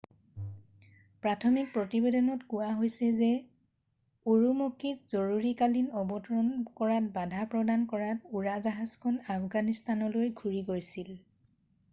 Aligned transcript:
প্ৰাথমিক 1.25 1.67
প্ৰতিবেদনত 1.73 2.47
কোৱা 2.53 2.69
হৈছে 2.79 3.09
যে 3.19 3.27
উৰুমকিত 4.33 5.11
জৰুৰীকালীন 5.13 5.93
অৱতৰণ 6.03 6.49
কৰাত 6.81 7.13
বাধা 7.21 7.45
প্ৰদান 7.55 7.85
কৰাত 7.95 8.35
উৰাজাহাজখন 8.43 9.23
আফগানিস্থানলৈ 9.37 10.33
ঘূৰি 10.43 10.67
গৈছিল 10.75 11.17